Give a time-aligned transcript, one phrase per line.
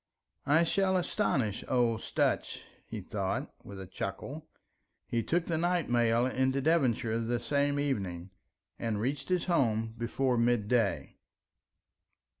[0.47, 4.47] "I shall astonish old Sutch," he thought, with a chuckle.
[5.05, 8.31] He took the night mail into Devonshire the same evening,
[8.79, 11.19] and reached his home before midday.